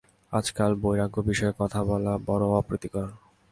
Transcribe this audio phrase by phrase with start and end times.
[0.33, 3.07] আজকাল বৈরাগ্যবিষয়ে কথা বলা বড় অপ্রীতিকর।